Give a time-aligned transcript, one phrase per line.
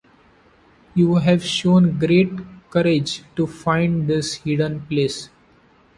[0.95, 2.31] You have shown great
[2.71, 5.29] courage to find this hidden place.